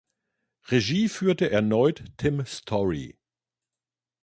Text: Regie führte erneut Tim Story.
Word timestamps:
Regie 0.63 1.09
führte 1.09 1.51
erneut 1.51 2.05
Tim 2.17 2.43
Story. 2.47 3.19